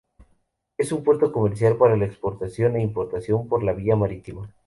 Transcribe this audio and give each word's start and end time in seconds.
Es 0.79 0.91
un 0.93 1.03
puerto 1.03 1.31
comercial 1.31 1.77
para 1.77 1.95
la 1.95 2.05
exportación 2.05 2.75
e 2.75 2.81
importación 2.81 3.47
por 3.47 3.61
la 3.61 3.73
vía 3.73 3.95
marítima. 3.95 4.51